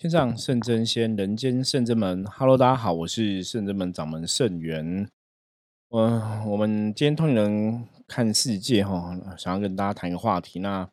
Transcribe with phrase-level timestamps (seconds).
[0.00, 2.24] 天上圣真仙，人间圣真门。
[2.24, 5.06] Hello，大家好，我是圣真门掌门圣元。
[5.90, 10.58] 嗯，我们今天通灵人看世界哈，想要跟大家谈一个话题。
[10.60, 10.88] 那，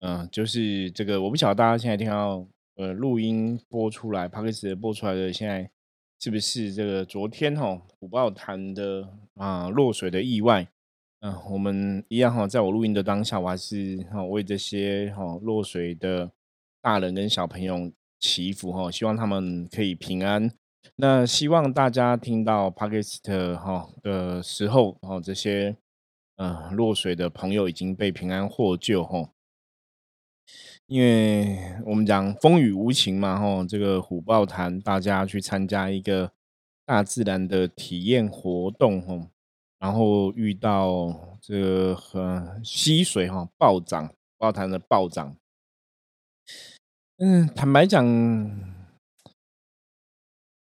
[0.00, 2.44] 嗯，就是这个，我不晓得大家现在听到
[2.74, 5.70] 呃录音播出来 p o d c a 播出来的，现在
[6.18, 10.66] 是不是这个昨天哈虎豹潭的啊落水的意外？
[11.20, 16.28] 嗯，我们一样哈，在我录音的当下，我还是哈为这些哈落水的
[16.80, 20.48] 大人跟小朋友祈福哈，希望他们可以平安。
[20.94, 25.76] 那希望大家听到 p a k i s t 哈的时候，哦，这些
[26.36, 29.30] 嗯落水的朋友已经被平安获救哈。
[30.86, 36.30] 因为我们讲风雨无情嘛，哈，这个虎豹潭大家去参加一个
[36.86, 39.28] 大自然的体验活动哈，
[39.80, 45.36] 然后遇到这个和溪水哈暴涨，虎豹潭的暴涨。
[47.24, 48.04] 嗯，坦白讲。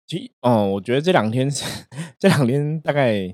[0.08, 1.48] 其哦，我觉得这两天
[2.18, 3.32] 这两天大概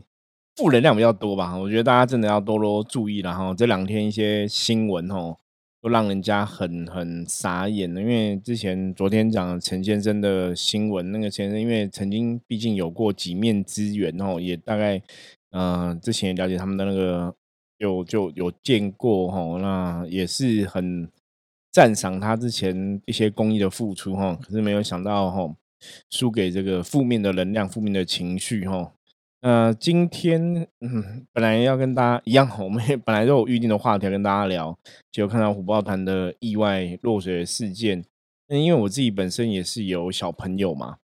[0.58, 1.58] 负能量比较多吧。
[1.58, 3.54] 我觉得大家真的要多多注意了哈。
[3.54, 5.38] 这两天一些新闻哦，
[5.82, 8.02] 都让人家很很傻眼的。
[8.02, 15.02] 因为之前昨天讲陈先生的新闻，那个先生因为曾经毕竟有过几面之缘哦，也大概
[15.52, 17.34] 嗯之前了解他们的那个
[17.78, 21.10] 有就有见过哈，那也是很
[21.74, 24.34] 赞赏他之前一些公益的付出哈。
[24.42, 25.54] 可是没有想到哈。
[26.10, 28.94] 输给这个负面的能量、负面的情绪，哈。
[29.42, 34.80] 呃，今天嗯，本来要跟大家一样，我们也本来都有预定的话题要跟大家聊，
[35.12, 38.06] 结果看到虎豹团的意外落水事件。
[38.48, 41.00] 那因为我自己本身也是有小朋友嘛，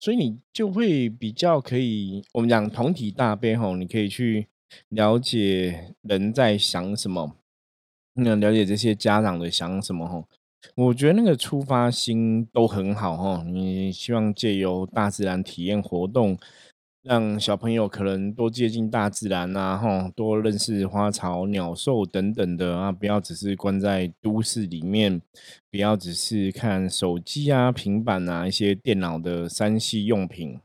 [0.00, 4.48] 所以你就会比较可以，我们讲同体大悲，吼，你可以去
[4.88, 7.36] 了解人在想什么，
[8.14, 10.24] 那了解这些家长的想什么，吼。
[10.74, 16.38] 我觉得那个出发心都很好哈，你希望借由大自然体验活动，
[17.02, 25.22] 让小朋友可能多接近大自然啊，哈，多认识花草、鸟兽等等的啊，不要只是关在都市里面，
[25.70, 30.60] 不要只是看手机啊、平板啊一些电脑的三 C 用品，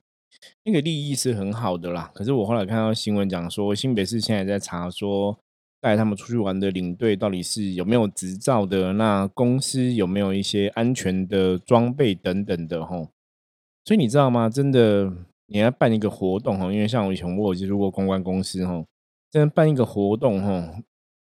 [0.66, 2.12] 那个利益是很好的啦。
[2.14, 5.40] 可是我后来看到新闻讲说，新北市现在在查说。
[5.86, 8.94] 带他们出去玩的领队到底是有没有执照的？
[8.94, 12.84] 那公司有没有一些安全的装备等等的？
[12.84, 13.10] 吼，
[13.84, 14.50] 所以你知道吗？
[14.50, 15.14] 真的，
[15.46, 18.84] 你要办一个活动哈，因为像我以前我有接触过公关公司哈，
[19.30, 20.74] 真的办一个活动哈，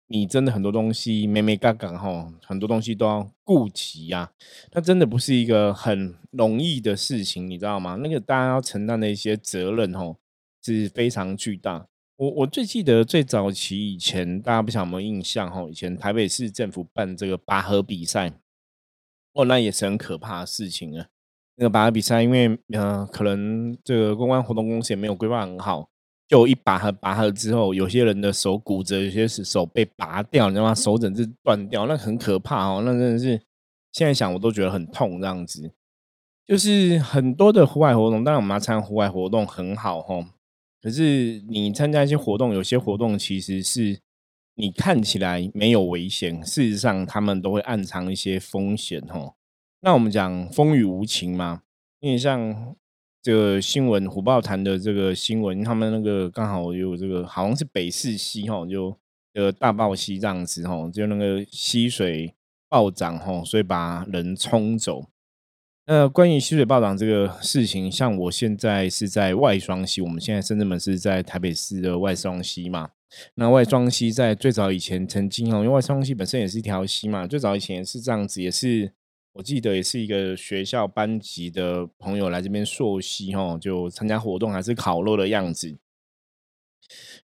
[0.08, 4.32] 你真的很多东西没没嘎嘎哈，很多东西都要顾及呀。
[4.72, 8.00] 那真的不是一个很容易的事情，你知道吗？
[8.02, 10.18] 那个大家要承担的一些责任吼，
[10.64, 11.86] 是非常巨大。
[12.18, 15.62] 我我最记得最早期以前，大家不晓得有没有印象哈？
[15.70, 18.34] 以前台北市政府办这个拔河比赛，
[19.34, 21.06] 哦，那也是很可怕的事情啊。
[21.58, 25.90] 那个拔河比赛，因为呃，可能这个公关活动公司也没有规划很好，
[26.28, 30.74] 就一拔河拔河之后，有些人的手骨折，有些是手被拔掉，你知道吗？
[30.74, 32.82] 手整只断掉，那很可怕哦。
[32.84, 33.40] 那真的是
[33.92, 35.72] 现在想我都觉得很痛，这样子。
[36.48, 40.26] 就是很多的户外活动，当然我们要参加户外活动很好哈。
[40.82, 44.00] 可是你参加一些活动，有些活动其实是
[44.56, 49.34] 你看起来没有危险，事实上他们都会暗藏一些风险哦。
[49.82, 51.62] 那我们讲风雨无情嘛，
[52.00, 52.76] 因为像
[53.22, 58.98] 这个新闻虎豹潭的这个新闻，他们那个刚好有这个好像是北势溪哈，就
[59.34, 62.34] 呃大暴溪这样子哈，就那个溪水
[62.70, 65.10] 暴涨哈，所以把人冲走。
[65.90, 72.90] 那关于溪水暴涨这个事情，像我现在是在外双溪，我们现在深圳门是在台北市的外双溪嘛。
[73.36, 78.92] 那外双溪在最早以前曾经哦，因为外双溪本身也是一条溪嘛，最早以前是这样子，也是
[79.32, 85.78] 我记得也是一个学校班级的朋友来这边溯溪哈，就参加活动还是烤肉的样子，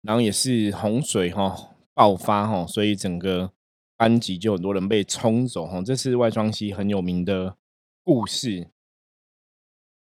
[0.03, 3.53] 然后也是洪水哈爆发哈，所以整个
[3.97, 7.55] 班级就很多人被冲走哈，这是外双溪很有名的。
[8.03, 8.67] 故事，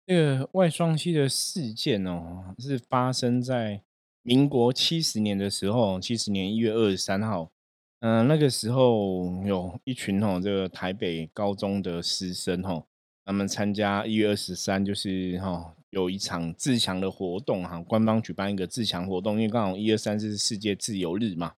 [0.07, 3.83] 这个外双溪的事件哦，是发生在
[4.21, 7.51] 民国七十年的时候，七十年一月二十三号。
[7.99, 12.85] 嗯，那个时候有一群哦，这个台北高中的师生哦，
[13.25, 21.55] 他们参加一月二十三，就是哈有一场自强的活动哈，官方举办一个自强活动，因为刚好一二三是世界自由日嘛。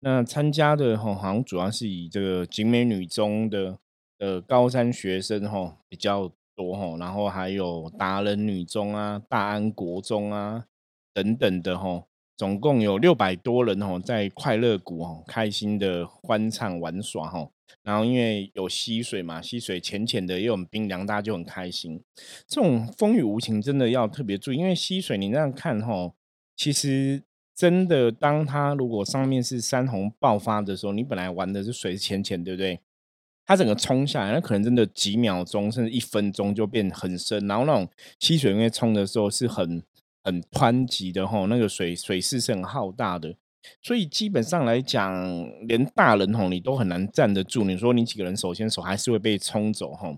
[0.00, 3.78] 那参加的哈，好像主要是以这个景美女中的。
[4.24, 10.64] 呃，高三学生哈比较多哈，然后还有达人女中啊、大安国中啊
[11.12, 12.04] 等等的哈，
[12.34, 17.50] 总共有六百多人哦，在快乐谷哦，开心的欢唱玩耍哈。
[17.82, 22.02] 然后因为有溪水嘛，溪水浅浅的，又很冰凉，大家就很开心。
[22.48, 26.14] 这种风雨无情，真的要特别注意，因为溪水你那样看哈，
[26.56, 27.22] 其实
[27.54, 32.80] 真的当它如果上面是山洪爆发的时候，你本来玩的是水浅浅，对不对？
[33.46, 37.46] 它整个冲下来，那可能真的几秒钟甚至一分钟就变很深。
[37.46, 37.88] 然后那种
[38.18, 39.82] 溪水因为冲的时候是很
[40.22, 43.36] 很湍急的吼，那个水水势是很浩大的，
[43.82, 45.12] 所以基本上来讲，
[45.68, 47.64] 连大人吼你都很难站得住。
[47.64, 50.16] 你说你几个人手牵手，还是会被冲走吼。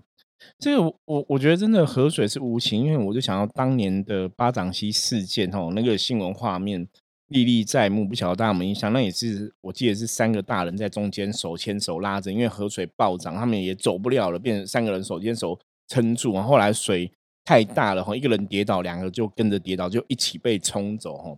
[0.57, 6.87] 这个我我觉得真的河水是无情，因为我就想到当年的巴掌溪事件吼，那个新闻画面。
[7.27, 8.91] 历历在目，不晓得大家有没有印象？
[8.93, 16.33] 那也是我记得是三个大人在中间手牵手拉着，因为河水暴涨，他们也走不了了，变成三个人手牵手撑住。
[16.41, 17.11] 后来水
[17.43, 21.37] 太大了，哈，一个人跌倒，两个就跟着跌倒，就一起被冲走，哈。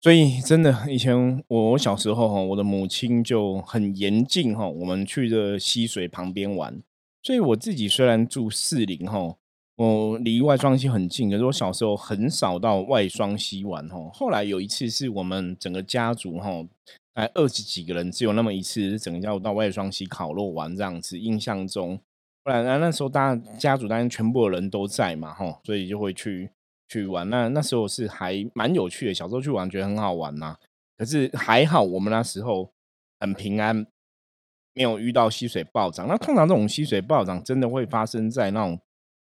[0.00, 6.82] 所以真的，以前我小时候，哈，我的母亲就很严禁，哈，我们去的溪水旁边玩。
[7.22, 9.36] 所以我自己虽然住四零，哈。
[9.76, 14.10] 我离外双溪很近，可是我小时候很少到外双溪玩哦。
[14.10, 16.66] 后来有一次是我们整个家族吼，
[17.12, 21.18] 大概二十几个人，只有那么一次整个家族到外双溪烤肉玩这样子。
[21.18, 22.00] 印象中，
[22.42, 26.50] 不然那那时候大家家族当然全部的人都在嘛吼，所以就会去
[26.88, 27.28] 去玩。
[27.28, 30.56] 那那时候是还蛮有趣的，小时候去玩觉得很好玩呐。
[30.96, 32.70] 可是还好我们那时候
[33.20, 33.86] 很平安，
[34.72, 36.08] 没有遇到溪水暴涨。
[36.08, 38.80] 那通常这种溪水暴涨真的会发生在那种。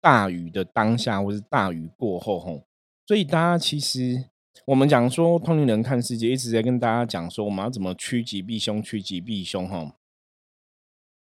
[0.00, 2.62] 大雨的当下，或是大雨过后，吼，
[3.06, 4.25] 所以大家其实
[4.67, 9.95] 我们讲说，通灵人看世界，一直在跟大家讲说，我们要怎么趋吉避凶，趋吉避凶，哈。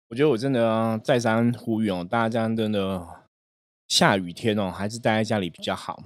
[0.09, 3.07] 我觉得我真的再三呼吁哦，大家真的
[3.89, 6.03] 下雨天哦，还是待在家里比较好。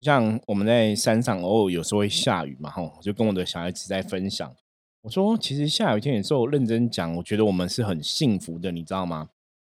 [0.00, 4.54] 像我们在山上偶尔有时候会下雨嘛，吼，就跟我的小孩子在分享，
[5.02, 9.28] 我说其实下雨天有时候认真讲，我觉得我们是很幸福的，你知道吗？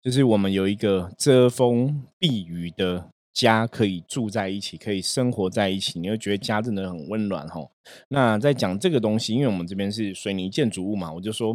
[0.02, 7.64] 就是我们有一个遮风避雨的家，可以住在一起，可以生活在一起，你会觉得家真的很温暖哈。
[8.08, 11.54] 那在讲这个东西，因为我们这边是水泥建筑物嘛，我就说，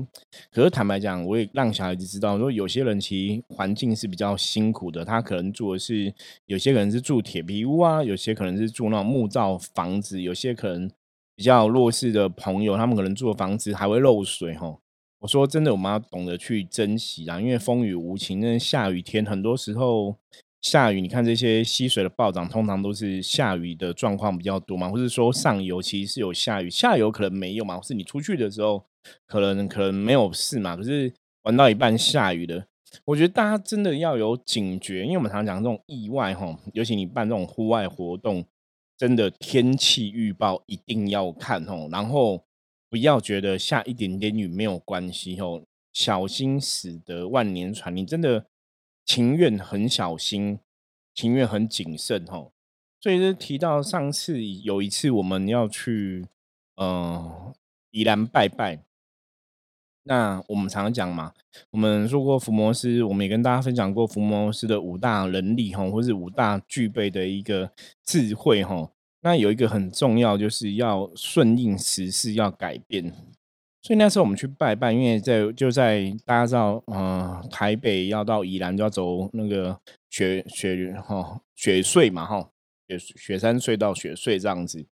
[0.50, 6.14] 可是坦白讲，我也让小孩子知道，说有些人其实环境是比较辛苦的，他可能住的是
[6.46, 10.90] 有些可能是住铁皮屋啊，有些可能是住那种木造房子，有些可能
[11.36, 14.78] 比较弱势的朋友，他们可能住的房子还会漏水哈。
[15.20, 20.16] 我说真的，我们要懂得去珍惜啊，因为风雨无情，那下雨天很多时候
[20.62, 28.86] 下雨，你看这些溪水的暴涨，通常都是下雨的状况比较多嘛，或者说上游其实是有下雨，下游可能没有嘛，或是你出去的时候
[29.26, 31.12] 可能可能没有事嘛，可是
[31.44, 32.68] 玩到一半下雨的，
[33.06, 38.46] 我觉得大家真的要有警觉，因为我们常讲这种意外哈，尤其你办这种户外活动，
[38.96, 42.44] 真的天气预报一定要看哦，然后。
[42.90, 47.96] 不要觉得下一点点雨没有关系哦，小心驶得万年船。
[47.96, 48.46] 你真的
[49.06, 50.60] 情愿很小心，
[51.14, 52.52] 情愿很谨慎哦。
[53.00, 56.26] 所以就提到上次有一次我们要去
[56.76, 57.54] 呃
[57.92, 58.84] 宜兰拜拜，
[60.04, 61.34] 那我们常常讲嘛，
[61.72, 67.72] 我们说过伏魔师，我们也跟大家分享过伏魔师的五大能力哈，或是五大具备的一个
[68.04, 68.92] 智慧哈。
[69.22, 73.14] 那有一个很重要，就是要顺应时势，要改变。
[73.82, 79.80] 所以那时候我们去拜拜，因为在就在大家知道，嗯，台北要到宜兰就要走那个
[80.10, 82.50] 雪雪哈雪隧嘛哈，
[82.90, 84.86] 雪雪山隧道雪隧这样子。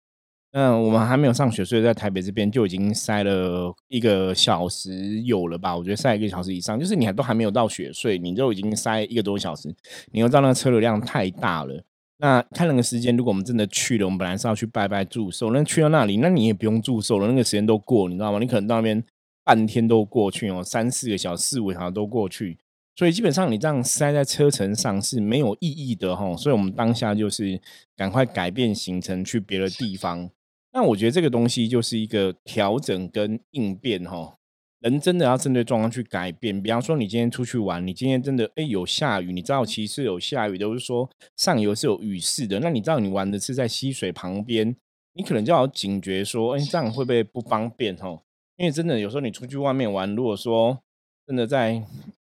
[0.52, 5.74] 嗯，我们还没有上雪隧，在台北这边就已经塞了一个小时有了吧？
[5.74, 9.74] 我觉得塞一个小时以上，就是你还都还没有到雪隧，你就已经塞一个多小时，
[10.10, 11.82] 你又知道那个车流量太大了。
[12.22, 18.38] 那看那个时间，如果我们真的去了，我们本来是要去拜拜祝寿，那去到那里，那你也不用祝寿了，那个时间都过，你知道吗？
[18.38, 19.02] 你可能到那边
[19.42, 22.56] 半天都过去哦，三四个小时、四五小时都过去，
[22.94, 26.36] 所以基本上你这样塞在车程上是没有意义的哈。
[26.36, 27.60] 所以我们当下就是
[27.96, 30.30] 赶快改变行程去别的地方。
[30.72, 34.38] 那我觉得这个东西就是一个调整跟应变哈。
[34.82, 42.58] 人真的要针对状况去改变，比方说你今天出去玩，你今天真的哎有下雨，你知道其实有下雨，都是说上游是有雨势的。
[42.58, 44.74] 那你知道你玩的是在溪水旁边，
[45.14, 48.22] 你可能就要警觉说，哎这样会不会不方便哦？
[48.56, 50.82] 因为真的有时候你出去外面玩，如果说
[51.28, 51.80] 真的在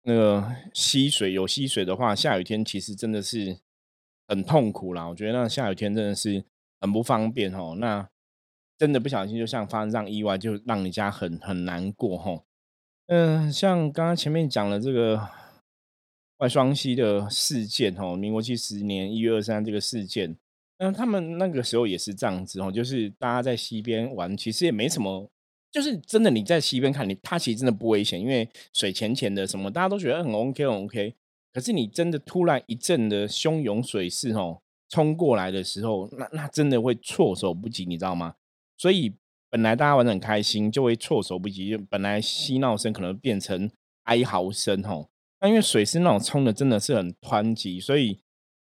[0.04, 3.58] 那个溪水有溪水的话，下雨天其实真的是
[4.30, 5.06] 很痛苦啦。
[5.08, 6.46] 我觉得那下雨天真的是
[6.80, 7.76] 很不方便哦。
[7.78, 8.08] 那
[8.78, 12.45] 真的不小心，就像发生这样意外，就让人家很很难过吼。
[13.08, 15.30] 嗯，像刚刚前面讲了这个
[16.38, 20.36] 外双溪的事件哦，民国七十年一月二三这个事件，
[20.80, 25.30] 嗯，他们那个时候也是这样子哦，就是大家在溪边玩，其实也没什么，
[25.72, 31.14] 就是真的你在溪边看，你它其实真的不危险，因为水浅浅的，什么大家都觉得很 OK 很 OK。
[31.54, 34.60] 可是你真的突然一阵的汹涌水势哦
[34.90, 38.36] 冲过来的时候，那那真的会措手不及，你知道吗？
[38.78, 39.14] 所以
[39.56, 43.72] 本来大家玩的很开心，就会措手不及，本来嬉闹声可能变成
[44.04, 45.08] 哀嚎声吼。
[45.40, 48.20] 那因为水是那种冲的，真的是很湍急，所以。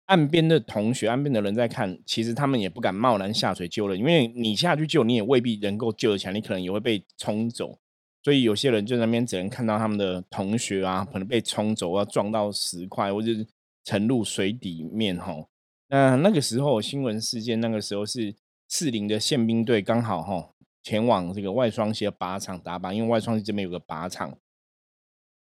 [0.07, 7.79] 岸边的同学、岸边的人在看，其实他们也不敢贸然下水救人，因为你下去救，你也未必能够救得起来，你可能也会被冲走。
[8.21, 13.47] 所以有些人就在那边只能看到他们的同学啊，可能被冲走，要撞到石块，或者是
[13.85, 15.17] 沉入水底面。
[15.17, 15.47] 吼，
[15.87, 18.35] 那那个时候新闻事件，那个时候是
[18.67, 20.53] 四零的宪兵队刚好吼
[20.83, 24.37] 前往这个外双溪的靶场打靶，因为外双溪这边有个靶场，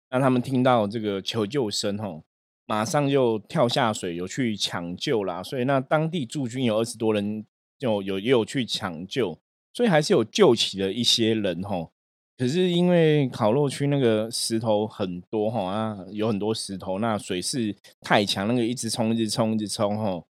[0.08, 2.24] 让他们听到这个求救声，吼。
[2.70, 5.42] 马上就跳下水，有去抢救啦。
[5.42, 7.46] 所以那当地驻军有二十多人，
[7.78, 9.38] 就有也有去抢救，
[9.72, 11.90] 所以还是有救起了一些人吼。
[12.36, 20.26] 可是因为烤肉区那个石头很多哈啊，有很多石头，那水势太强，那个一直冲，一直冲，一直冲吼。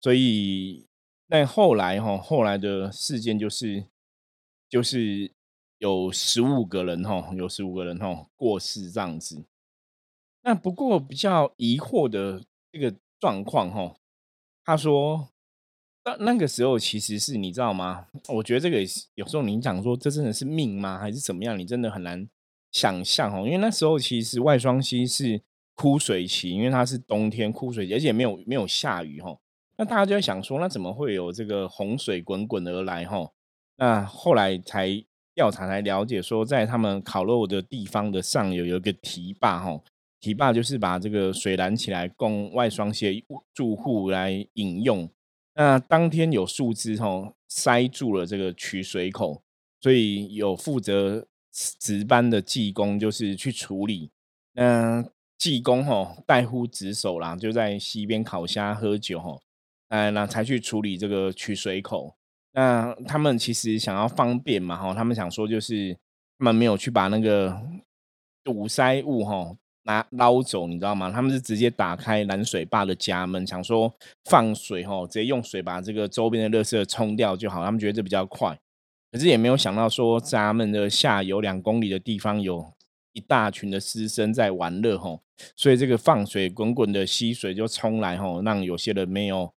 [0.00, 0.86] 所以
[1.28, 3.84] 但后来哈，后来的事件就是
[4.72, 5.30] 就是
[5.76, 9.44] 有十五个人哈，有十五个人哈过世这样子。
[10.42, 13.94] 那不过比较疑惑的这个状况哈，
[14.64, 15.28] 他说
[16.06, 18.06] 那那个时候其实是你知道吗？
[18.28, 18.78] 我觉得这个
[19.14, 20.98] 有时候你讲说这真的是命吗？
[20.98, 21.58] 还是怎么样？
[21.58, 22.26] 你真的很难
[22.70, 23.44] 想象哦。
[23.44, 25.42] 因为那时候其实外双溪是
[25.74, 29.38] 枯水期，因为它是冬天枯水期，而且没有没有下雨哈。
[29.76, 33.30] 那大家就在想说，那怎么会有这个洪水滚滚而来哈？
[33.76, 39.80] 那后来才调查才了解说，在他们烤肉的地方的上游有一个堤坝哈。
[40.20, 45.10] 堤坝就是把这个水拦起来，供外双溪住户来饮用。
[45.54, 49.42] 那当天有树枝吼塞住了这个取水口，
[49.80, 54.10] 所以有负责值班的技工就是去处理。
[54.52, 55.04] 那
[55.36, 59.42] 技工吼带呼职守啦，就在溪边烤虾喝酒吼，
[59.88, 62.14] 哎，那才去处理这个取水口。
[62.52, 65.96] 那他们其实想要方便嘛哈，他们想说就是
[66.38, 67.60] 他们没有去把那个
[68.44, 69.56] 堵塞物哈。
[69.84, 71.10] 拿捞走，你知道吗？
[71.10, 73.92] 他们是直接打开拦水坝的闸门，想说
[74.26, 77.64] 放水哈，直接用水把这个周边的垃圾冲掉就好。
[77.64, 78.56] 他们觉得这比较快，
[79.10, 82.72] 可是也没有想到说闸门的下游两公里的地方有
[83.12, 85.20] 一大群的师生在玩乐吼，
[85.56, 89.52] 所以这个放水滚滚的溪水就冲来吼，让有些人没有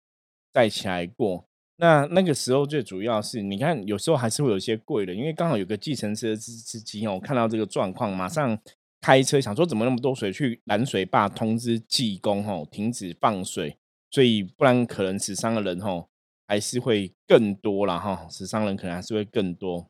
[0.51, 1.45] 再起来过。
[1.77, 8.59] 那那个时候最主要是，你看有时候还是会有些贵的，因为刚好有个计程车司司机哦，看到这个状况马上。
[9.01, 13.77] 开车想说怎么那么多水去拦水坝通知技工吼停止放水，
[14.09, 16.09] 所以不然可能死伤的人吼
[16.47, 19.87] 还是会更多了哈，死伤人可能还是会更多。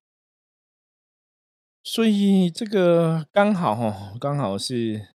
[1.81, 5.07] 所以这个刚好哈，刚好是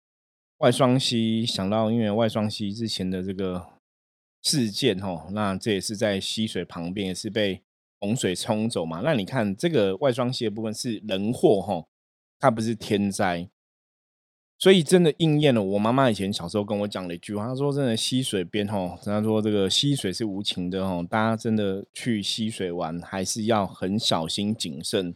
[0.59, 3.67] 外双溪想到，因为外双溪之前的这个
[4.41, 7.61] 事件哦，那这也是在溪水旁边，也是被
[7.99, 9.01] 洪水冲走嘛。
[9.03, 11.85] 那你看这个外双溪的部分是人祸哈，
[12.39, 13.49] 它不是天灾。
[14.61, 25.15] 所以真的应验了我妈妈以前小时候跟我讲的一句话，她说：“真的溪水边吼，她说这个溪水是无情的哦，大家真的去溪水玩还是要很小心谨慎，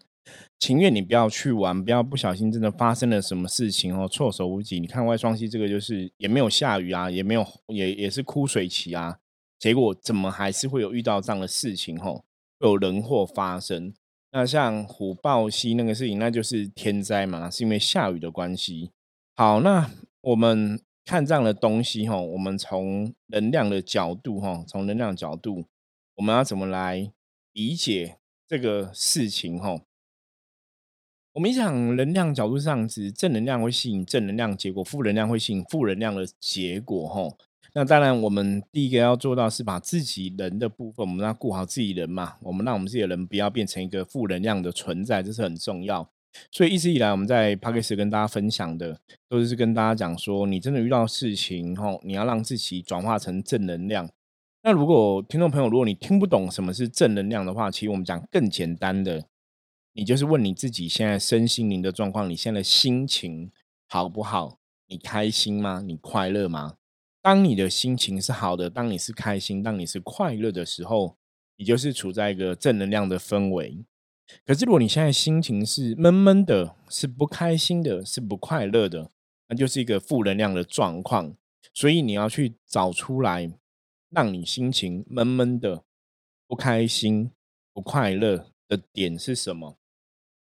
[0.60, 4.80] 情愿你不要去玩，不要不小心真的发生了什么事情哦，措手不及。
[4.80, 9.20] 你看外双溪这个就是也没有下雨啊，也没有也也是枯水期啊，
[9.60, 12.24] 结果怎么还是会有遇到这样的事情吼，
[12.60, 13.94] 有人祸发生。
[14.32, 18.92] 那像虎豹溪那个事情，那就是天灾嘛，是因为下雨的关系。”
[19.36, 25.66] 好，那我们看这样的东西哈，我们从能量的角度哈，从能量角度，
[26.16, 27.12] 我们要怎么来
[27.52, 29.82] 理解这个事情哈？
[31.34, 37.28] 我们讲能量角度上是正能量会吸引正能量结果，负能量会吸引负能量的结果哈。
[37.74, 46.08] 那当然，我们第一个要做到是把自己人的部分，我们要顾好自己人嘛，我们让我们自己的人不要变成一个负能量的存在，这是很重要。
[46.52, 54.08] 所以一直以来，我们在 p a c k a g e 跟大家分享的，都是跟大家讲说，你真的遇到事情后，你要让自己转化成正能量。
[54.62, 59.26] 那如果听众朋友，如果你听不懂什么是正能量的话，其实我们讲更简单的，
[59.94, 63.52] 你就是问你自己现在身心灵的状况，你现在的心情
[63.88, 64.60] 好不好？
[64.88, 65.82] 你开心吗？
[65.86, 66.78] 你快乐吗？
[67.22, 71.16] 当你的心情是好的，当你是开心，当你是快乐的时候，
[71.58, 73.86] 你就是处在一个正能量的氛围。
[74.46, 79.12] 可是，如果你现在心情是闷闷的，是不开心的，是不快乐的，
[79.48, 81.36] 那就是一个负能量的状况。
[81.74, 83.52] 所以你要去找出来，
[84.10, 85.84] 让你心情闷闷的、
[86.48, 87.32] 不开心、
[87.72, 89.78] 不快乐的点是什么？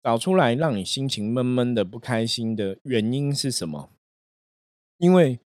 [0.02, 3.90] 找出来让你心情闷闷的、不开心的原因是什么？
[4.98, 5.38] 因为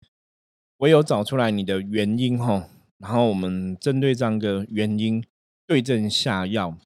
[0.78, 2.68] 唯有找出来你的原因，哈，
[2.98, 5.24] 然后我们针对这样的原因
[5.66, 6.76] 对症下药。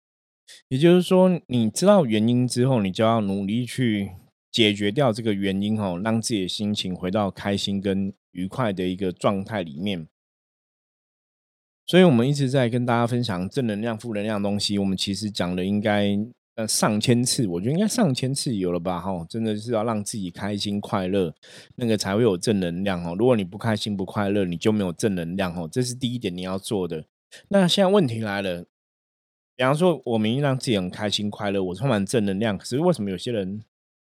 [0.68, 4.12] 也就是说，你知道原因之后，你就要努力去
[4.52, 10.06] 解决掉这个原因，哈，让自己的心情回到开心跟愉快的一个状态里面。
[11.84, 14.78] 所以，我们一直在跟大家分享正能量、负能量东西。
[14.78, 16.16] 我们其实讲的应该
[16.56, 18.98] 呃上千次，我觉得应该上千次有了吧？
[18.98, 21.34] 哈，真的是要让自己开心快乐，
[21.76, 23.14] 那个才会有正能量哦。
[23.18, 25.68] 如果你不开心不快乐，你就没有正能量哦。
[25.70, 27.04] 这是第一点你要做的。
[27.48, 28.64] 那现在问题来了，
[29.54, 33.62] 比方说我明明让自己很开心快乐，我充满正能量，可是为什么有些人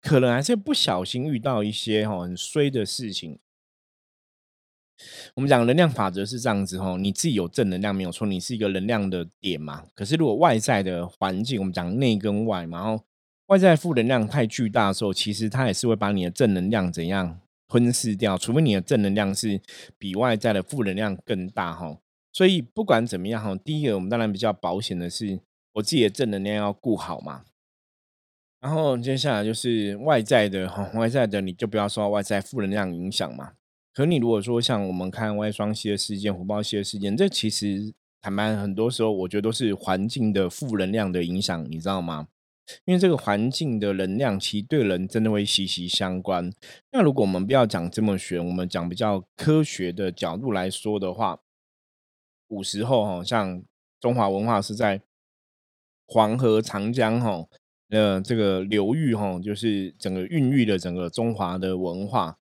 [0.01, 3.37] 可能还是不小心遇到一些哈很衰的事情？
[5.35, 9.83] 我们讲能量法则是这样子哦，你自己有正能量没有错，你是一个能量的点嘛。
[9.95, 13.03] 可是如果外在的环境，我们讲内跟外嘛，然后
[13.47, 19.61] 外在负能量太巨大的时候，其实它也是会把你的正能量怎样吞噬掉，除非你的正能量是
[19.97, 21.97] 比外在的负能量更大哈。
[22.31, 25.39] 所以不管怎么样哈，第一个我们当然比较保险的是，
[25.73, 27.43] 我自己的正能量要顾好嘛。
[28.61, 33.53] 然后接下来就是外在的哈，外在的你就不要受到外在负能量影响嘛。
[33.99, 42.29] 可你如果说像我们看外双系的事件、火爆系的事件，这其实坦白很多时候，我觉得都是环境的负能量的影响，你知道吗？
[42.85, 46.49] 因为这个环境的能量其实对人真的会息息相关。
[46.93, 51.41] 那如果我们不要讲这么玄，我们讲比较科学的角度来说的话，
[52.47, 53.61] 古时候哈，像
[53.99, 55.01] 中华文化是在
[56.07, 57.45] 黄河、长江哈
[57.89, 62.38] 呃这个流域哈，就是整个孕育了整个中华的文化。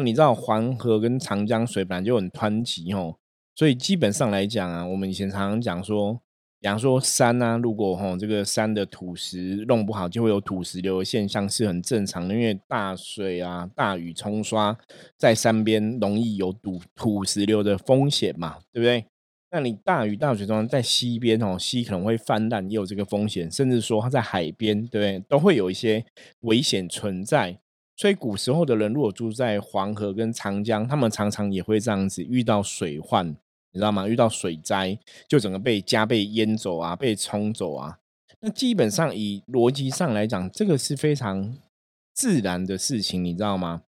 [0.00, 3.18] 你知道黄河跟长江水本来就很湍急吼，
[3.54, 6.20] 所以基本上来讲啊，我们以前常常讲说，
[6.60, 12.34] 比方说山啊，如果吼这个山的土石弄不好，就会有土石流的现象，是很正常的。
[12.34, 14.76] 因为大水啊、大雨冲刷
[15.16, 19.06] 在山边，容易有土土石流的风险嘛，对不对？
[19.52, 26.04] 那你大雨大水中在溪边哦，溪可能会泛滥，也有这个风险，甚至说它在海边，对不对，都会有一些
[26.42, 27.58] 危险存在。
[28.00, 34.08] 所以古时候的人，如果住在黄河跟长江，他们常常也会这样子遇到水患，你知道吗？
[34.08, 37.98] 遇到水灾，就整个被家被淹走啊，被冲走啊。
[38.40, 41.58] 那基本上以逻辑上来讲，这个是非常
[42.14, 43.82] 自然的事情，你知道吗？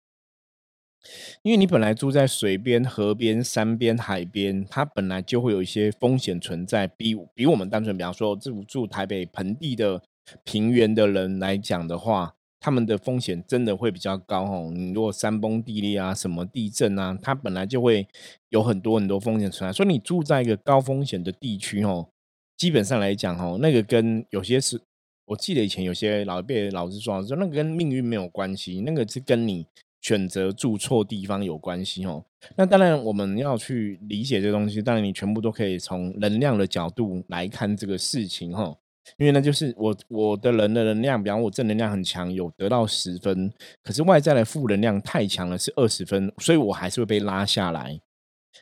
[1.43, 10.01] 因为你本来住在水边、河边、山边、海边，它本来就会有一些风险存在，比比我们单纯，比方说住住台北盆地的
[10.43, 12.37] 平原的人来讲的话。
[12.59, 14.71] 他们的风险真的会比较高哦。
[14.73, 18.07] 你如果山崩地裂啊，什么地震啊，它本来就会
[18.49, 19.73] 有很多很多风险存在。
[19.73, 22.09] 所以你住在一个高风险的地区哦，
[22.57, 24.81] 基本上来讲哦，那个跟有些是，
[25.25, 29.65] 我记得以前有些老一辈老师说，说那个跟命运没有关系，那个是跟你
[30.01, 32.25] 选择住错地方有关系哦。
[32.55, 38.75] 那当然我们要去理解这东西，当然你全部都可以从能量的角度来看这个事情哈。
[39.17, 43.51] 因为呢，就是我我的人的能量，比方我正能量很强，有得到十分，
[43.83, 47.99] 可是外在的负能量太强了，是二十分，所以我还是会被拉下来。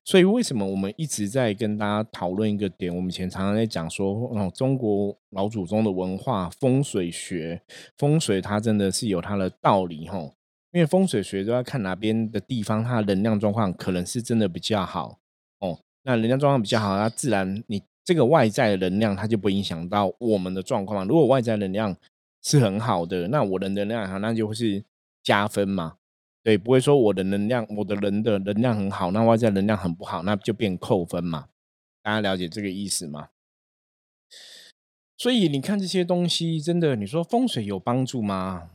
[0.05, 2.95] 所以为什么我们一直在跟大家讨论一个点？
[2.95, 7.61] 我们以前常常在讲说，哦，中国老祖宗的文化风水学，
[7.97, 10.33] 风水它真的是有它的道理吼。
[10.71, 15.17] 因为风水学都要看哪边的地方，它的能量状况可能是真的比较好
[15.59, 15.79] 哦。
[16.03, 17.81] 那能量状况比较好，它自然你。
[18.07, 21.05] 这个外在的能量，它就不影响到我们的状况。
[21.05, 21.93] 如果外在能量
[22.41, 24.85] 是很好的，那我的能量好，那就会是
[25.21, 25.97] 加分嘛。
[26.41, 31.49] 对，不会说我的能量，我的人的能量很好，那外在能量很不好，那就变扣分嘛。
[32.01, 33.27] 大家了解这个意思吗？
[35.17, 38.69] 所以你看这些东西，真的，你说风水有帮助吗？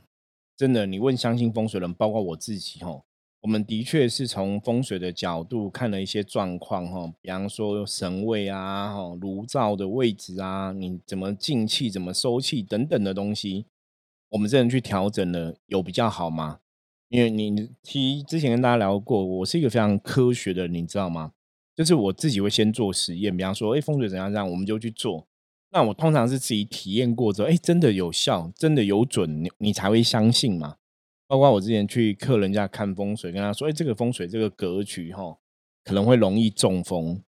[0.55, 3.07] 真的，你问相信风水人，包括我自己，吼。
[3.43, 13.67] 我们的确是从风水的角度看了一些状况，哈，比方说神位啊，哈，炉灶的位置啊，你怎么进气、怎么收气等等的东西，
[14.29, 16.61] 我们这人去调整了，有比较好吗？
[17.09, 21.33] 因为你提之前跟大家聊过，我是一个非常科学的，你知道吗？
[21.75, 25.27] 就是我自己会先做实验，比方说，哎，风水怎样这样，我们就去做。
[25.73, 30.77] 那我通常是自己体验过之后，哎，真的有效，真的有准，你你才会相信嘛。
[31.27, 35.39] 包括我之前去客人家看风水，跟他说：“哎，这个风水这个格局哈，
[35.85, 37.23] 可能会容易中风。”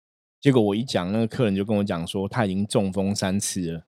[0.41, 3.85] 结果我一讲，那个客人就跟我讲说，他已经中风三次了。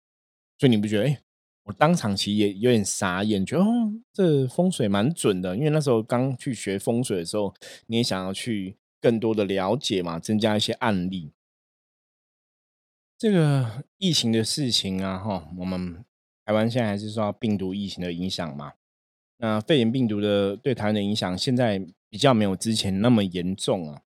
[0.59, 1.05] 所以你不觉得？
[1.05, 1.19] 哎，
[1.63, 5.57] 我当场其实也有点傻眼，觉得哦，这风水蛮准的。
[5.57, 7.55] 因为那时候刚去学风水的时候，
[7.87, 11.33] 你也想要去更多的了解嘛，增加一些案例。
[13.17, 16.05] 这个疫情的事情啊，哈，我们
[16.45, 18.73] 台湾现在还是受到病毒疫情的影响嘛。
[19.43, 24.03] 那肺炎病毒的对台湾的影响，现在比较没有之前那么严重啊。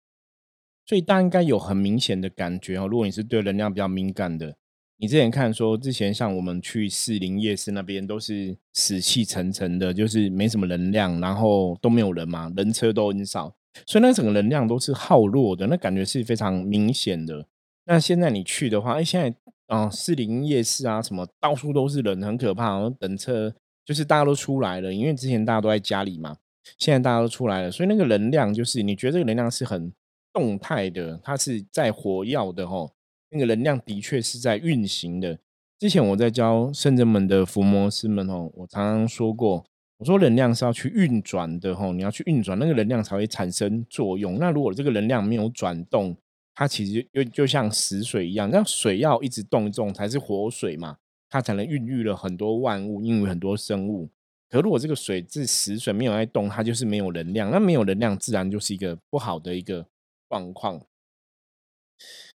[0.86, 2.86] 所以大家应该有很明显的感觉哦。
[2.86, 4.58] 如果你是对能量比较敏感的，
[4.98, 17.48] 你之前看说之前像我们去士林夜市那边都是死气沉沉的，就是没什么能量，然后都没有人嘛，人车都很少，所以那整个能量都是耗弱的，那感觉是非常明显的。
[17.86, 19.34] 那现在你去的话，哎，现在
[19.68, 22.90] 啊，士林夜市啊，什么到处都是人，很可怕。
[23.00, 26.38] 等车就是大家都出来了，因为之前大家都在家里嘛，
[26.78, 29.92] 现在大家都出来了，所以那个能量就是你觉得这个能量是很
[30.32, 32.94] 动态的，它是在活跃的吼，
[33.30, 35.38] 那个能量的确是在运行的。
[35.80, 39.66] 之前我在教圣人们的伏魔师们吼，我常常说过，
[39.98, 44.38] 我说能量是要去运转的吼，你要去运转那个能量才会产生作用。
[44.38, 46.16] 那如果这个能量没有转动，
[46.54, 50.98] 它其实就就像死水一样，那水要一直动动才是活水嘛，
[51.32, 54.10] 它才能孕育了很多万物，孕育很多生物。
[54.48, 57.50] 可如果这个水是死水，没有在动，它就是没有能量。
[57.50, 59.88] 那没有能量，自然就是一个不好的一个
[60.30, 60.80] 状况。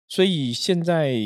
[0.07, 1.17] 所以现在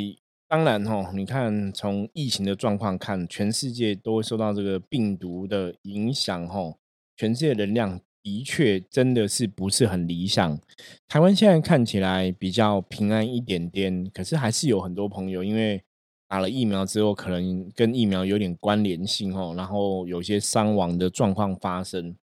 [0.47, 6.77] 当然哈，你看从疫情的状况看，全世界都会受到这个病毒的影响哈，
[7.15, 8.01] 全世界能量。
[8.23, 10.59] 的确，真的是不是很理想。
[11.07, 15.81] 台湾现在看起来比较平安一点点，可是还是有很多朋友因为
[16.27, 22.15] 打了疫苗之后，可能跟疫苗有点关联性哦，然后有些伤亡的状况发生。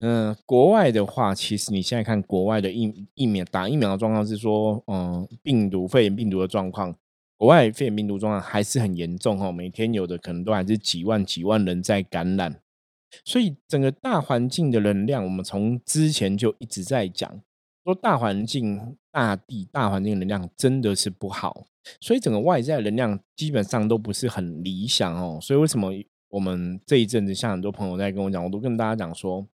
[0.00, 6.94] 嗯，国外的话，其实你现在看国外的疫疫苗打疫苗的状况是说，嗯，病毒肺炎病毒的状况，
[7.36, 12.60] 国外肺炎病毒状况还是很严重哦，每天有的可能都还是几万几万人在感染。
[13.24, 17.40] 所以整个大环境的能量，我们从之前就一直在讲，
[17.84, 21.64] 说大环境、大地、大环境能量真的是不好，
[22.00, 25.38] 所以整个外在能量基本上都不是很理想哦。
[25.40, 25.90] 所以为什么
[26.28, 29.46] 我们这一阵子，像很多朋友在跟我讲，我都跟大家讲说，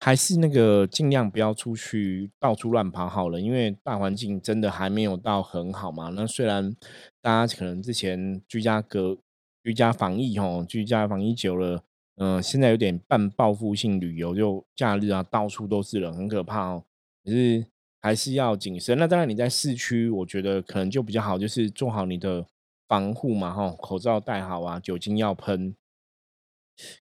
[0.00, 6.08] 还是那个尽量不要出去到处乱跑好了，因为大环境真的还没有到很好嘛。
[6.08, 6.74] 那虽然
[7.20, 9.18] 大家可能之前居家隔、
[9.62, 11.82] 居家防疫哦，居家防疫久了。
[12.20, 16.82] 嗯，现在有点半报复性旅游，就假日啊，到处都是人，很可怕哦。
[17.24, 17.64] 可是
[18.00, 18.96] 还是要谨慎。
[18.98, 22.46] 那当然，你在市区，我觉得可能就比较好，就是做好你的
[22.86, 25.74] 防护嘛，哈，口罩戴好啊，酒精要喷。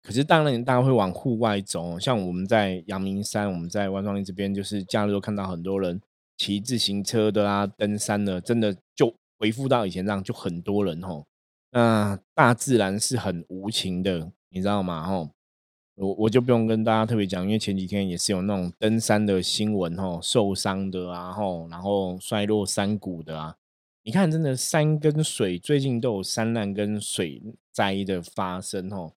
[0.01, 6.01] 可是当然，大家会往户外走，像我们在阳明山，我们在万庄林这边，就是假日都看到很多人
[6.37, 11.25] 骑自行车的啊，登山的，真的就恢复到以前这样，就很多人哦。
[11.71, 14.31] 那大自然是很无情的。
[14.49, 15.05] 你知道吗？
[15.05, 15.29] 吼，
[15.97, 23.55] 我我就不用跟大家特别讲，因为前几天也是有那种登山的新闻，吼，受伤的啊，吼，然后摔落山谷的啊。
[24.03, 29.13] 你看，真的山跟水最近都有山难跟水灾的发生，吼。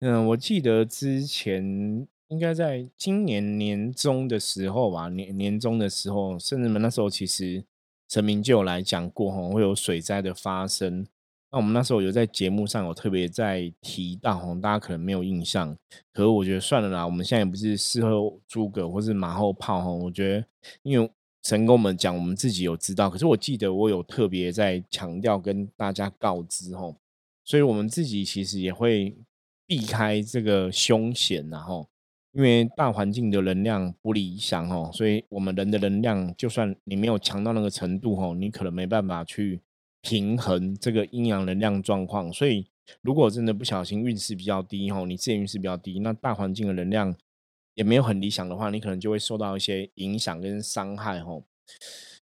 [0.00, 7.64] 嗯，我记得之前应该在今年年中的时候吧，年年中的时候，甚至们那时候其实
[8.06, 11.06] 陈明就有来讲过，吼，会有水灾的发生。
[11.50, 15.74] 那我们那时候有在节目上有特别在提到，大家可能没有印象，
[16.12, 17.06] 可是我觉得算了啦。
[17.06, 19.90] 我们现在也不是事后诸葛或是马后炮哈。
[19.90, 20.44] 我觉得，
[20.82, 21.10] 因为
[21.42, 23.08] 神跟我们讲，我们自己有知道。
[23.08, 26.94] 可是我记得我有特别在强调跟大家告知哈，
[27.44, 29.16] 所以我们自己其实也会
[29.66, 31.88] 避开这个凶险然后，
[32.32, 39.62] 因为大环境的能量不理想哦，所以我们人的能量，就算你没有强到那个程度哦，你可能没办法去。
[40.00, 42.66] 平衡这个阴阳能量状况，所以
[43.02, 47.14] 如果真的不小心运势比较低吼，你自己运势比较低，那大环境的能量
[47.74, 51.44] 也没有很理想的话，你可能就会受到一些影响跟伤害吼。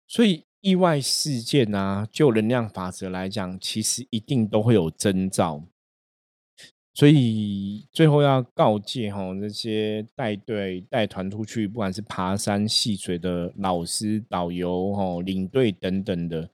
[0.07, 5.65] 所以意外事件啊，就能量法则来讲，其实一定都会有征兆。
[6.95, 16.49] 所以最后要告诫吼，那些带队带团出去，不管是爬山戏水的老师、导游吼、领队等等的。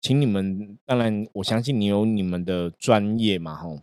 [0.00, 3.80] 请你们，当然我相信你有你们的专业嘛，吼。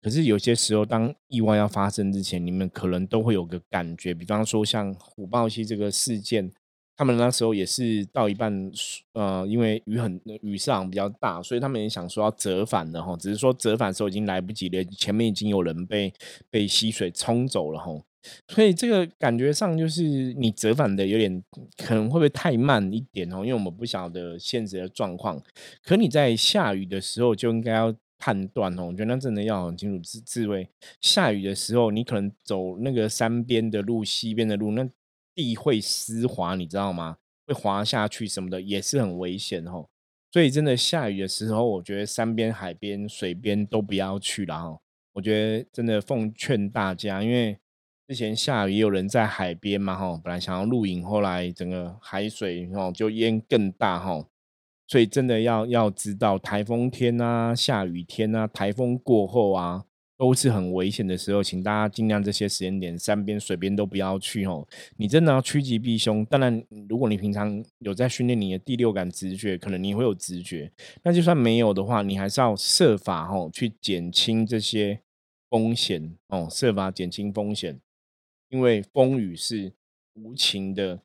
[0.00, 6.52] 可是有些时候，当意外要发生之前，你们可能都会有个感觉，比方说像虎豹溪这个事件，
[6.96, 8.72] 他们那时候也是到一半，
[9.12, 16.12] 呃，因为雨很雨势比较大，所以他们也想说要折返的哈，只是说折返的时候已经来不及了，前面已经有人被
[16.50, 17.92] 被溪水冲走了哈。
[18.48, 20.02] 所以这个感觉上就是
[20.34, 21.44] 你折返的有点
[21.76, 23.44] 可能会不会太慢一点哦？
[23.44, 25.40] 因为我们不晓得现实的状况。
[25.84, 30.68] 可你在下雨的时候就应该要判断哦，我觉得那真的要很清楚自自卫。
[31.00, 34.88] 下雨的时候，你可能走那个山边的路、西边的路，那
[35.36, 37.18] 地会湿滑，你知道吗？
[37.46, 39.86] 会滑下去什么的，也是很危险哦。
[40.32, 44.80] 所以真的下雨的时候，我觉得山边、海边、水边都不要去了哈。
[45.12, 47.56] 我觉得真的奉劝大家，因为
[48.08, 54.26] 之前下雨也有人在海边嘛哈，本来想要露营，后来整个海水哦就淹更大哈。
[54.88, 59.85] 所以真的要要知道，台风天啊、下雨天啊、台风过后啊，
[60.18, 64.66] 都是很危险的时候，请大家尽量这些时间点，山边、水边都不要去哦。
[64.96, 66.24] 你真的要趋吉避凶。
[66.24, 70.72] 当然，如果你平常有在训练你的第六感直觉，可能你会有直觉。
[71.02, 75.00] 那就算没有的话，你还是要设法哦，去减轻这些
[75.50, 77.78] 风险哦，设法减轻风险，
[78.48, 79.72] 因为风雨是
[80.14, 81.00] 无情的。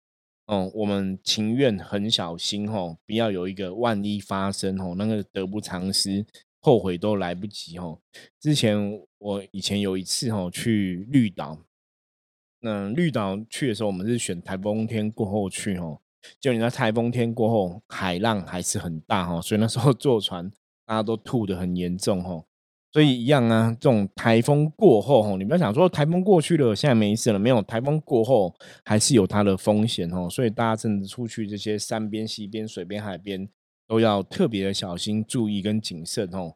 [0.47, 6.25] 哦，我们情愿很小心哦，不要有一个万一发生哦，那个得不偿失，
[6.61, 7.99] 后悔都来不及哦。
[8.39, 8.77] 之前
[9.17, 11.59] 我以前有一次哦去绿岛，
[12.61, 16.01] 那绿岛去的时候，我们是选台风天过后去吼，
[16.39, 20.49] 就你那台风天过后，海浪还是很大吼，所以那时候 坐船
[20.85, 22.45] 大家都吐的很严重吼。
[22.93, 30.29] 所以一样啊，这种台风过后，吼，你不要想说台风过去了，现在没事了，没有台风过后还是有它的风险哦。
[30.29, 33.47] 所以大家真的出去这些山边、溪边、水边、海边，
[33.91, 36.55] 都要特别的小心、注意跟谨慎哦。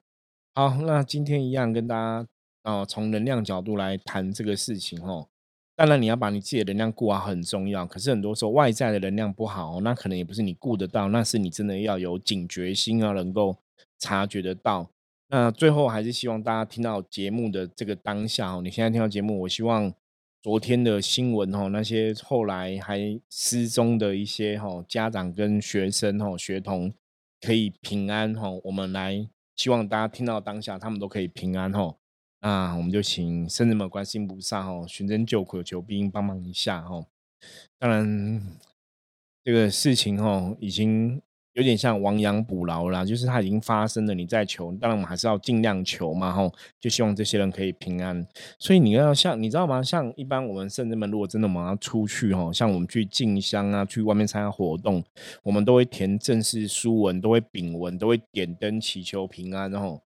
[0.53, 2.25] 好，那今天一样跟大家
[2.63, 5.27] 哦，从能量角度来谈这个事情哦。
[5.75, 13.57] 当然你要把你自己的能量顾好很重要，可是很多时候外在的能量不好，那可能也不是你顾得到，那是你真的要有警觉心啊，能够
[13.99, 14.89] 察觉得到。
[15.27, 19.93] 那最后还是希望大家听到节目的这个当下哦，你现在听到节目，我希望
[20.41, 26.93] 昨天的新闻哦，那些后来还失踪的一些哈家长跟学生哈学童
[27.45, 31.95] 可以平安哈，我们来希望大家听到当下，他们都可以平安哈。
[32.41, 37.05] 那我们就请圣人们关心菩萨哈，寻真救苦求兵帮忙一下哈。
[37.77, 38.41] 当然，
[39.43, 41.21] 这个事情哈已经。
[41.55, 48.27] 有点像亡羊补牢啦，就是它已经发生了，你再求，当然我们还是要尽量求嘛，吼，就希望这些人可以平安。
[48.59, 49.81] 所以你要像你知道吗？
[49.81, 55.01] 像一般我们圣人们，如果真的我们要出去，吼，像我们去进香啊，去外面参加活动，
[55.43, 60.01] 我们都会填正式书文，都会禀文，都会点灯祈求平安，然后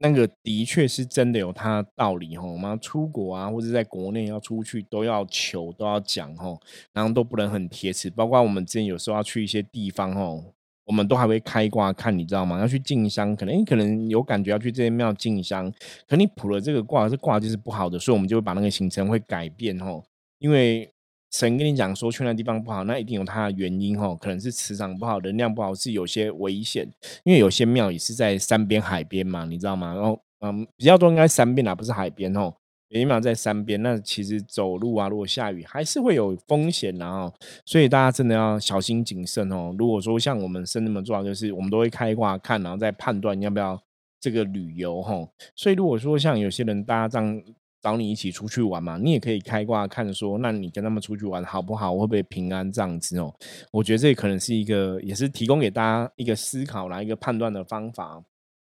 [0.00, 6.60] 那个的确是真的有它的道理，吼，我们要出国啊，或者在国内要出去，都要求，都要讲，吼，
[6.92, 10.52] 然后都不能很贴切，包括我们之前有时候要去一些地方，吼。
[10.86, 12.58] 我们都还会开卦看，你知道吗？
[12.60, 15.70] 要去进香，可能你可能有感觉要去这些庙进香，
[16.08, 20.04] 可你卜了这个卦，这卦就是不好的，所以我们就会把那个行程会改变吼。
[20.38, 20.88] 因为
[21.32, 26.88] 神跟你讲说去那地方不好，那一定有它的原因吼，可能是磁场不好，能量不好，是有些危险。
[27.24, 29.92] 因为有些庙也是在山边海边嘛，你知道吗？
[29.92, 32.54] 然后嗯，比较多应该山边啊，不是海边吼。
[32.90, 37.32] 起码在山边，那其实走路啊，如果下雨还是会有风险，然后，
[37.64, 39.74] 所以大家真的要小心谨慎哦。
[39.78, 43.80] 如果说像我们生那么做，就是我们都会开挂看，然后再判断要不要
[44.20, 45.28] 这个旅游哈。
[45.54, 47.42] 所以如果说像有些人大家这样
[47.82, 51.92] 找你一起出去玩嘛，你也可以开挂看说，那你跟他们出去玩好不好？
[51.96, 53.34] 会不会平安这样子哦？
[53.72, 58.22] 我觉得这可能是一个，也是提供给大家一个思考啦，一个判断的方法。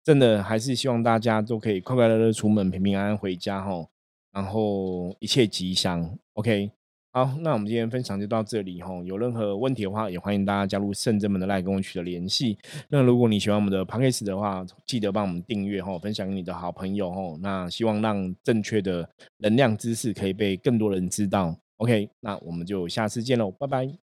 [0.04, 3.86] 真的还是希望大家都可以快快乐乐出门，平平安安回家哈。
[4.32, 6.70] 然后一切吉祥，OK，
[7.12, 8.90] 好，那我们今天分享就到这里哈。
[9.04, 12.56] 有任何问题的话，也欢迎大家加入圣真门的赖跟我取得联系。
[12.88, 17.38] 那如果你喜欢我们的 p a c k a g e 的话，记得帮我们订阅哈，分享给你的好朋友哈。
[17.40, 21.56] 那希望让正确的能量知识可以被更多人知道。
[21.78, 24.07] OK，那我们就下次见喽，拜拜。